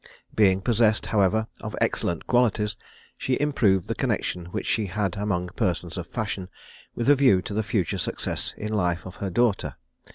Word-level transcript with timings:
Being 0.33 0.61
possessed, 0.61 1.05
however, 1.05 1.45
of 1.59 1.75
excellent 1.79 2.25
qualities, 2.25 2.75
she 3.19 3.39
improved 3.39 3.87
the 3.87 3.93
connexion 3.93 4.47
which 4.47 4.65
she 4.65 4.87
had 4.87 5.15
among 5.15 5.49
persons 5.49 5.95
of 5.95 6.07
fashion, 6.07 6.49
with 6.95 7.07
a 7.07 7.13
view 7.13 7.39
to 7.43 7.53
the 7.53 7.61
future 7.61 7.99
success 7.99 8.55
in 8.57 8.73
life 8.73 9.05
of 9.05 9.17
her 9.17 9.29
daughter. 9.29 9.75